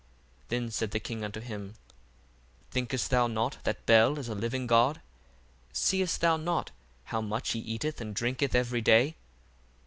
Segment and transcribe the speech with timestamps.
[0.45, 1.75] 1:6 Then said the king unto him,
[2.71, 4.99] Thinkest thou not that Bel is a living God?
[5.73, 6.71] seest thou not
[7.03, 9.15] how much he eateth and drinketh every day?